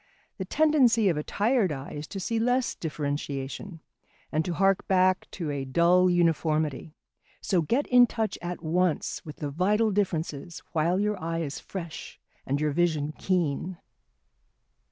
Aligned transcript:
The 0.39 0.45
tendency 0.45 1.09
of 1.09 1.17
a 1.17 1.21
tired 1.23 1.71
eye 1.71 1.91
is 1.91 2.07
to 2.07 2.19
see 2.19 2.39
less 2.39 2.73
differentiation, 2.73 3.81
and 4.31 4.43
to 4.45 4.55
hark 4.55 4.87
back 4.87 5.29
to 5.33 5.51
a 5.51 5.63
dull 5.63 6.09
uniformity; 6.09 6.95
so 7.39 7.61
get 7.61 7.85
in 7.85 8.07
touch 8.07 8.35
at 8.41 8.63
once 8.63 9.23
with 9.23 9.35
the 9.35 9.51
vital 9.51 9.91
differences 9.91 10.63
while 10.71 10.99
your 10.99 11.21
eye 11.21 11.41
is 11.41 11.59
fresh 11.59 12.19
and 12.47 12.59
your 12.59 12.71
vision 12.71 13.13
keen. 13.19 13.77